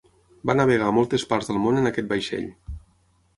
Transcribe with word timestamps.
Va 0.49 0.53
navegar 0.59 0.87
a 0.91 0.95
moltes 0.99 1.25
parts 1.33 1.51
del 1.51 1.59
món 1.67 1.79
en 1.83 1.91
aquest 1.91 2.11
vaixell. 2.15 2.49